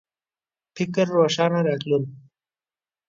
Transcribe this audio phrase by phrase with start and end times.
[0.75, 2.03] فکر روښانه راتلون